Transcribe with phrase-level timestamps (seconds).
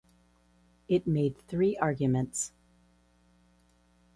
[0.87, 2.53] It made three arguments.